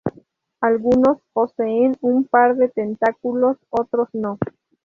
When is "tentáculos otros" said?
2.69-4.09